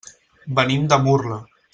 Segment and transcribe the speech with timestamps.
[0.59, 1.39] Venim de Murla.